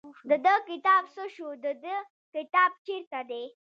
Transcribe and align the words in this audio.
د 0.29 0.31
ده 0.45 0.53
کتاب 0.69 1.03
څه 1.15 1.23
شو 1.35 1.49
د 1.63 1.65
دې 1.83 1.97
کتاب 2.33 2.71
چېرته 2.85 3.19
دی. 3.29 3.43